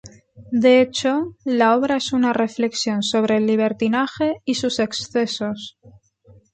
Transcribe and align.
De 0.63 0.81
hecho, 0.81 1.35
la 1.45 1.75
obra 1.77 1.97
es 1.97 2.11
una 2.11 2.33
reflexión 2.33 3.03
sobre 3.03 3.37
el 3.37 3.45
libertinaje 3.45 4.41
y 4.45 4.55
sus 4.55 4.79
excesos. 4.79 5.77